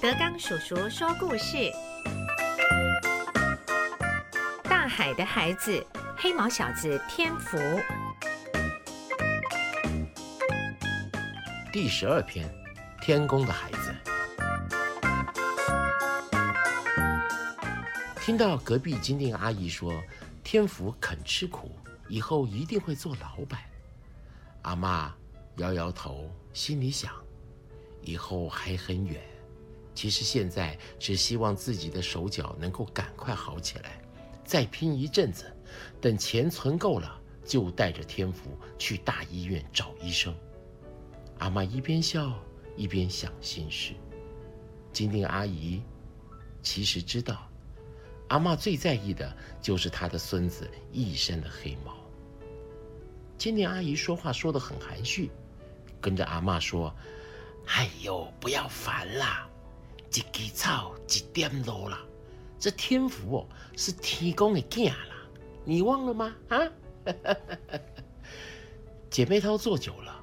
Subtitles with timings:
[0.00, 1.70] 德刚叔叔说故事：
[4.64, 7.58] 大海的孩子，黑毛小子天福。
[11.70, 12.48] 第十二篇，
[13.02, 13.94] 天宫的孩子。
[18.22, 20.02] 听到隔壁金锭阿姨说，
[20.42, 21.70] 天福肯吃苦，
[22.08, 23.60] 以后一定会做老板。
[24.62, 25.14] 阿妈
[25.56, 27.12] 摇摇头，心里想：
[28.00, 29.20] 以后还很远。
[29.94, 34.00] 其实现在只希望自己的手脚能够赶快好起来，
[34.44, 35.44] 再拼一阵子，
[36.00, 40.34] 等钱存够了，就带着天福去大医院找医生。
[41.38, 42.32] 阿妈一边笑
[42.76, 43.94] 一边想心事。
[44.92, 45.82] 金锭阿姨
[46.62, 47.48] 其实知道，
[48.28, 51.96] 阿妈最在意的就是她的孙子一身的黑毛。
[53.36, 55.30] 金锭阿姨说话说得很含蓄，
[56.00, 56.94] 跟着阿妈说
[57.66, 59.48] ：“哎呦，不要烦啦，
[60.12, 62.00] 一枝草一点露啦，
[62.58, 65.16] 这天福哦是天公的囝啦，
[65.64, 66.34] 你忘了吗？
[66.48, 66.60] 啊？”
[69.08, 70.22] 姐妹淘做久了，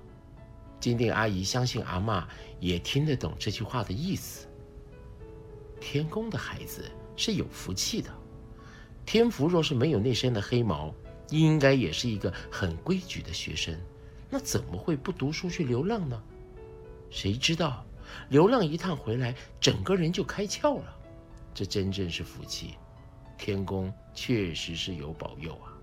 [0.79, 2.27] 金定阿姨相信阿妈
[2.59, 4.47] 也听得懂这句话的意思。
[5.79, 8.09] 天公的孩子是有福气的，
[9.05, 10.93] 天福若是没有那身的黑毛。
[11.29, 13.77] 应该也是一个很规矩的学生，
[14.29, 16.23] 那怎么会不读书去流浪呢？
[17.09, 17.85] 谁知道
[18.29, 20.95] 流浪一趟回来，整个人就开窍了，
[21.53, 22.75] 这真正是福气。
[23.37, 25.73] 天公确实是有保佑啊！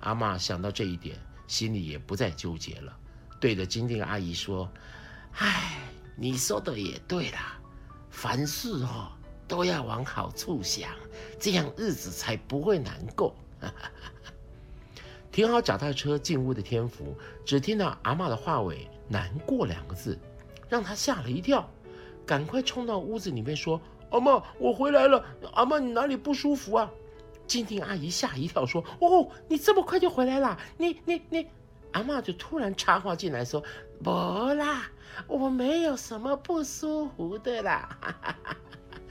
[0.00, 2.96] 阿妈想到这一点，心里也不再纠结了，
[3.40, 4.70] 对着金锭阿姨说
[5.38, 5.78] ：“唉，
[6.16, 7.60] 你说的也对啦，
[8.10, 9.10] 凡事哦
[9.48, 10.90] 都要往好处想，
[11.40, 13.34] 这样日子才不会难过。
[15.32, 20.18] ”停好脚踏车，进屋的天福只听到阿妈的话尾“难过”两个字，
[20.72, 21.68] 让他吓了一跳，
[22.24, 23.78] 赶快冲到屋子里面说
[24.08, 25.22] ：“阿妈，我回来了。
[25.52, 26.90] 阿妈，你哪里不舒服啊？”
[27.46, 30.58] 静静阿姨吓一跳，说：“哦，你这么快就回来了？
[30.78, 31.46] 你、你、你……”
[31.92, 33.62] 阿妈就突然插话进来，说
[34.02, 34.90] ：“不啦，
[35.26, 37.98] 我没有什么不舒服的啦。”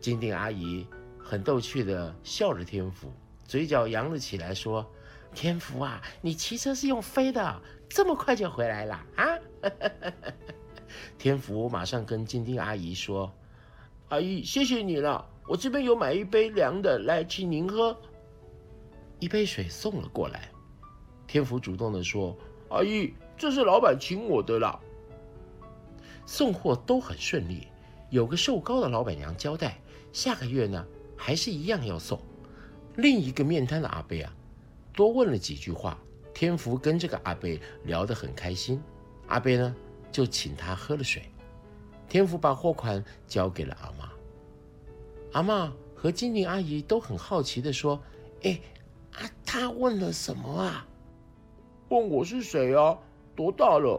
[0.00, 0.86] 金锭阿姨
[1.22, 3.12] 很逗趣的笑着，天福
[3.44, 4.90] 嘴角扬了起来，说。
[5.34, 9.26] 天福啊，你骑车是用飞的，这么快就回来了啊！
[11.18, 13.32] 天福马上跟金锭阿姨说
[14.10, 17.96] ：“阿姨，谢谢你了，我这边有买一杯凉的，来请您喝。”
[19.20, 20.50] 一杯水送了过来，
[21.26, 22.36] 天福主动的说
[22.70, 24.78] ：“阿姨，这是老板请我的啦。”
[26.26, 27.66] 送货都很顺利，
[28.10, 29.78] 有个瘦高的老板娘交代，
[30.12, 30.86] 下个月呢
[31.16, 32.20] 还是一样要送。
[32.96, 34.34] 另一个面摊的阿贝啊。
[34.94, 35.98] 多问了几句话，
[36.34, 38.78] 天福跟这个阿贝聊得很开心。
[39.26, 39.74] 阿贝呢，
[40.12, 41.22] 就请他喝了水。
[42.08, 44.12] 天福把货款交给了阿妈。
[45.32, 47.98] 阿妈和金玲阿姨都很好奇地说
[48.44, 48.60] ：“哎，
[49.14, 50.86] 啊，他问了什么啊？
[51.88, 52.98] 问我是谁啊？
[53.34, 53.98] 多大了？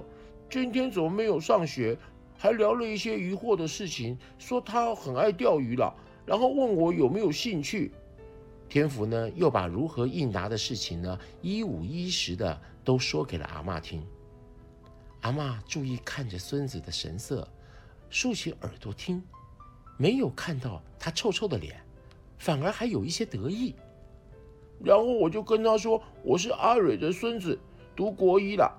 [0.50, 1.98] 今天怎么没有上学？
[2.38, 5.92] 还聊了一些渔获的事情，说他很爱钓鱼了，
[6.26, 7.92] 然后问我有没有兴趣。”
[8.70, 14.06] 天福呢，又把如何应答的事情呢，一五一十的都说给了阿妈听。
[15.24, 17.48] 阿妈注意看着孙子的神色，
[18.10, 19.24] 竖起耳朵听，
[19.98, 21.82] 没有看到他臭臭的脸，
[22.38, 23.74] 反而还有一些得意。
[24.84, 27.58] 然后我就跟他说：“我是阿蕊的孙子，
[27.96, 28.70] 读国一了。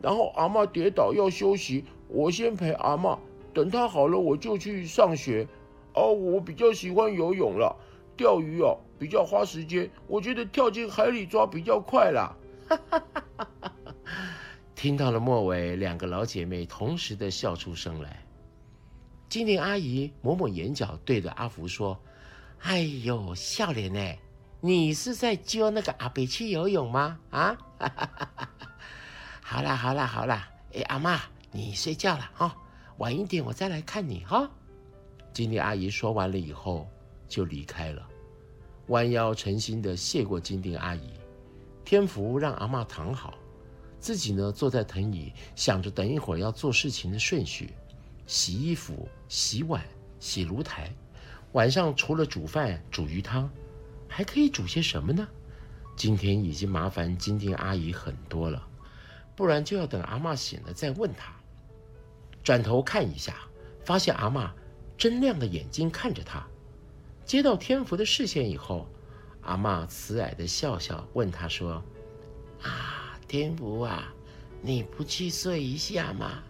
[0.00, 3.18] 然后阿妈跌倒要休息，我先陪阿妈，
[3.52, 5.46] 等她好了我就去上学。
[5.92, 7.76] 哦，我比较喜欢游泳了。”
[8.16, 9.90] 钓鱼哦，比较花时间。
[10.06, 12.34] 我觉得跳进海里抓比较快啦。
[14.80, 18.24] 听到了末尾，两个老姐妹同时的笑出声来。
[19.28, 22.00] 金玲阿姨抹抹眼角，对着阿福说
[22.64, 24.18] ：“哎呦，笑脸呢？
[24.58, 27.18] 你是在教那个阿北去游泳吗？
[27.28, 27.58] 啊？
[29.44, 31.20] 好啦好啦好啦，哎，阿妈，
[31.52, 32.56] 你睡觉了哈，
[32.96, 34.50] 晚一点我再来看你哈。”
[35.34, 36.88] 金玲阿姨说完了以后。
[37.28, 38.04] 就离开了，
[38.88, 41.12] 弯腰诚心的谢过金锭阿姨。
[41.84, 43.34] 天福让阿妈躺好，
[44.00, 47.74] 自己呢坐在藤椅，想着等一会儿要做事情的顺序：
[48.26, 49.84] 洗衣服、洗碗、
[50.18, 50.90] 洗炉台。
[51.52, 53.50] 晚上除了煮饭、煮鱼汤，
[54.08, 55.28] 还可以煮些什么呢？
[55.96, 58.66] 今天已经麻烦金锭阿姨很多了，
[59.36, 61.34] 不然就要等阿妈醒了再问她。
[62.42, 63.36] 转头看一下，
[63.84, 64.54] 发现阿妈
[64.96, 66.46] 睁亮的眼睛看着他。
[67.26, 68.88] 接到天福的视线以后，
[69.42, 71.82] 阿妈慈爱的笑笑，问他说：“，
[73.30, 74.12] 天福啊，
[74.60, 76.42] 你不去睡一下吗？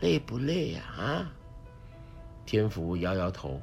[0.00, 1.30] 累不累呀？”啊？
[2.46, 3.60] 天福摇摇头，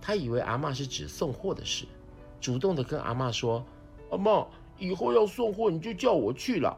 [0.00, 1.84] 他以为阿妈是指送货的事，
[2.40, 3.64] 主动的跟阿妈说
[4.10, 4.44] ：“阿妈，
[4.80, 6.76] 以后要送货你就叫我去了。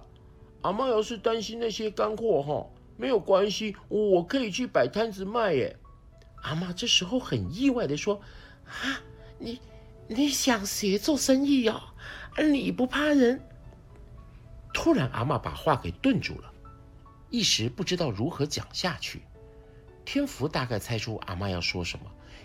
[0.61, 2.67] 阿妈要是担心那些干货哈，
[2.99, 5.75] 没有关系，我可以去摆摊子卖耶。”
[6.43, 8.21] 阿妈这时候很意外的说
[8.69, 9.01] ：“啊，
[9.39, 9.59] 你
[10.07, 11.81] 你想学做生意哦？
[12.37, 13.41] 你不怕人？”
[14.73, 16.53] 突然，阿妈把话给顿住了，
[17.29, 19.23] 一时不知道如何讲下去。
[20.05, 22.05] 天福大概猜出阿妈要说什么，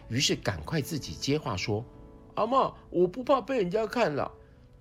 [0.10, 1.84] 于是赶快自己接话说
[2.36, 4.32] ：“阿妈，我不怕被人家看了。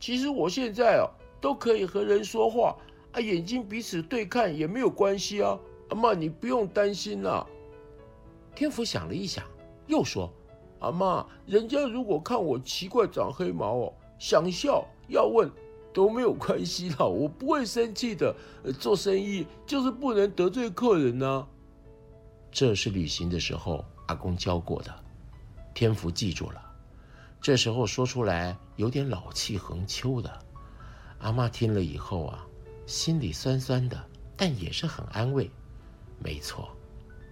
[0.01, 1.09] 其实我现在哦，
[1.41, 2.77] 都可以和人说话
[3.13, 5.59] 啊，眼睛彼此对看也没有关系啊。
[5.91, 7.47] 阿妈，你不用担心啦。”
[8.55, 9.45] 天福想了一想，
[9.87, 10.31] 又说
[10.81, 15.51] ：“阿妈，人家如果看我奇怪长黑毛哦，想笑要问
[15.95, 18.35] 都没有关系啦，我不会生气的。
[18.79, 21.47] 做生意就是不能得罪客人呢。”
[22.51, 24.93] 这是旅行的时候阿公教过的，
[25.73, 26.61] 天福记住了。
[27.41, 30.31] 这时候说出来有点老气横秋的，
[31.19, 32.45] 阿妈听了以后啊，
[32.87, 34.03] 心里酸酸的，
[34.37, 35.51] 但也是很安慰。
[36.19, 36.69] 没错。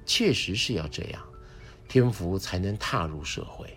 [0.05, 1.23] 确实是要这样，
[1.89, 3.73] 天福才能踏入社会，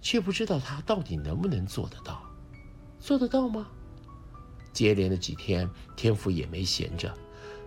[0.00, 2.22] 却不知道他到底能不能做得到，
[3.00, 3.66] 做得到吗？
[4.72, 7.12] 接连的几天，天福也没闲着，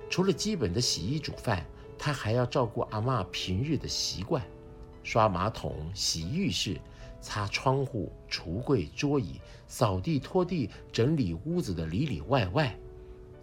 [0.09, 1.65] 除了基本的洗衣煮饭，
[1.97, 4.45] 他还要照顾阿妈平日的习惯，
[5.03, 6.79] 刷马桶、洗浴室、
[7.21, 12.77] 擦窗户、橱柜、桌椅、扫地、拖地、整理屋子的里里外外。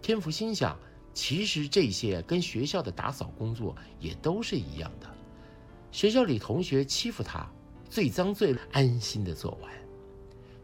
[0.01, 0.77] 天福心想。
[1.15, 5.07] 其实这些跟学校的打扫工作也都是一样的。
[5.91, 7.47] 学校里同学欺负他，
[7.87, 9.71] 最脏最安心的做完。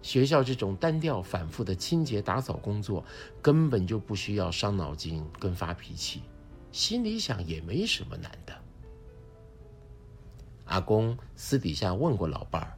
[0.02, 3.04] 学校这种单调反复的清洁打扫工作，
[3.42, 6.24] 根本就不需要伤脑筋跟发脾气，
[6.72, 8.54] 心里想也没什么难的。
[10.66, 12.78] 阿公私底下问过老伴儿，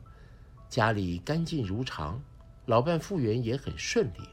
[0.70, 2.22] 家里干净如常，
[2.66, 4.28] 老伴复原也很顺利。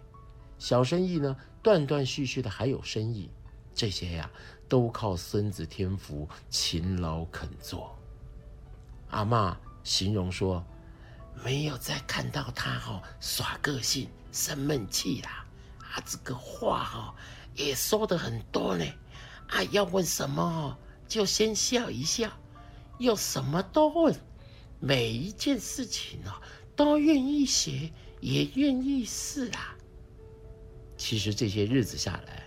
[0.58, 3.28] 小生意呢，断断续续的还有生意，
[3.74, 4.30] 这些呀
[4.68, 7.96] 都靠孙子天福勤劳肯做。
[9.10, 10.64] 阿妈形容说，
[11.44, 15.46] 没有再看到他哦耍个性生闷气啦，
[15.80, 17.14] 啊这个话哦
[17.54, 18.84] 也说的很多呢，
[19.48, 20.76] 啊要问什么哦
[21.06, 22.30] 就先笑一笑，
[22.98, 24.14] 又什么都问，
[24.80, 26.42] 每一件事情哦
[26.76, 29.74] 都愿意学，也愿意试啊。
[30.96, 32.44] 其实这些日子下来，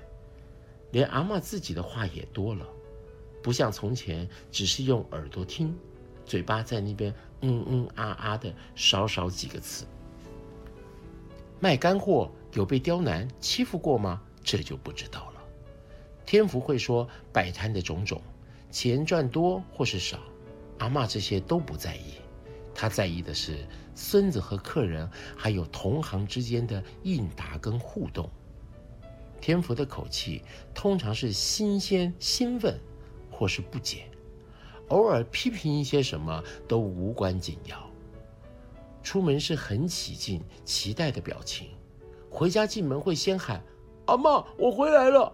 [0.91, 2.65] 连阿妈自己的话也多了，
[3.41, 5.75] 不像从前只是用耳朵听，
[6.25, 9.85] 嘴巴在那边嗯嗯啊啊的少少几个词。
[11.59, 14.21] 卖干货有被刁难欺负过吗？
[14.43, 15.41] 这就不知道了。
[16.25, 18.21] 天福会说摆摊的种种，
[18.71, 20.17] 钱赚多或是少，
[20.79, 22.15] 阿妈这些都不在意，
[22.73, 28.29] 他在意的是孙子和客人还有同行之间的应答跟互动。
[29.39, 32.79] 天福的口气通常是新鲜、兴奋，
[33.29, 34.05] 或是不解，
[34.91, 37.77] 偶尔批评一些什么都无关紧要。
[39.01, 41.69] 出门是很起劲、期待的表情，
[42.29, 43.63] 回家进门会先喊
[44.05, 45.33] “阿妈，我回来了”，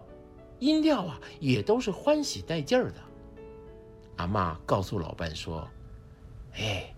[0.58, 3.00] 音调啊也都是欢喜带劲儿的。
[4.16, 5.68] 阿妈告诉老伴说
[6.56, 6.94] ：“哎，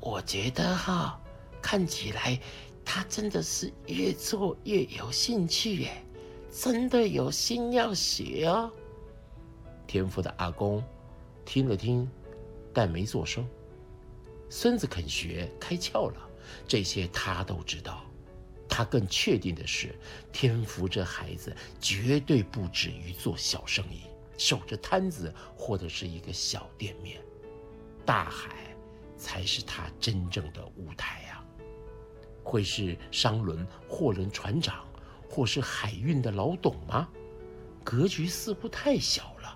[0.00, 1.20] 我觉得哈，
[1.62, 2.38] 看起来
[2.84, 6.02] 他真的是越做越有兴趣耶。”
[6.50, 8.72] 真的有心要学哦。
[9.86, 10.82] 天赋的阿公
[11.46, 12.06] 听了听，
[12.74, 13.48] 但没做声。
[14.50, 16.28] 孙子肯学，开窍了，
[16.68, 18.04] 这些他都知道。
[18.68, 19.94] 他更确定的是，
[20.32, 24.02] 天福这孩子绝对不止于做小生意，
[24.36, 27.18] 守着摊子或者是一个小店面。
[28.04, 28.76] 大海
[29.16, 31.42] 才是他真正的舞台啊！
[32.42, 34.84] 会是商轮、货轮船长。
[35.28, 37.08] 或是海运的老董吗？
[37.82, 39.55] 格局似乎太小了。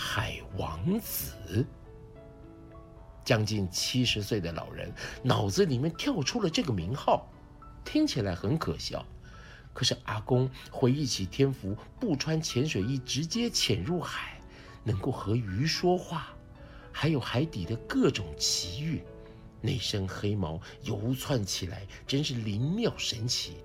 [0.00, 1.66] 海王子，
[3.24, 7.28] 将近七十岁的老人脑子里面跳出了这个名号，
[7.84, 9.04] 听起来很可笑。
[9.74, 14.40] 可是阿公回忆起天福不穿潜水衣直接潜入海，
[14.84, 16.28] 能够和鱼说话，
[16.92, 19.02] 还有海底的各种奇遇，
[19.60, 23.56] 那身黑毛游窜起来，真是灵妙神奇。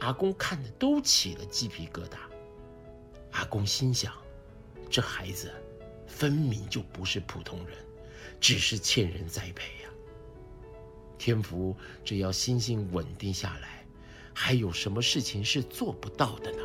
[0.00, 2.16] 阿公看的都起了鸡皮疙瘩。
[3.30, 4.12] 阿公心想：
[4.90, 5.52] 这孩子
[6.06, 7.76] 分明就不是普通人，
[8.40, 9.90] 只是欠人栽培呀。
[11.18, 13.84] 天福只要心性稳定下来，
[14.34, 16.58] 还有什么事情是做不到的呢？